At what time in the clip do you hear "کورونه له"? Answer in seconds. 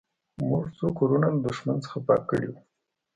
0.99-1.39